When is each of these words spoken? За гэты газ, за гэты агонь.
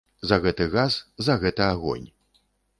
За 0.29 0.39
гэты 0.45 0.67
газ, 0.75 0.97
за 1.29 1.37
гэты 1.45 1.63
агонь. 1.71 2.09